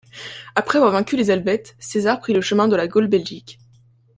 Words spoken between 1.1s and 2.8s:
les Helvètes, César prit le chemin de